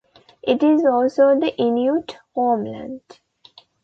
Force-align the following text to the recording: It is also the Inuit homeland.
It 0.41 0.63
is 0.63 0.83
also 0.83 1.39
the 1.39 1.55
Inuit 1.59 2.17
homeland. 2.33 3.01